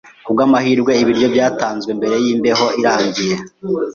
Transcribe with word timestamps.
Kubwamahirwe, 0.25 0.91
ibiryo 1.03 1.27
byatanzwe 1.33 1.89
mbere 1.99 2.15
yimbeho 2.23 2.65
irangiye. 2.79 3.35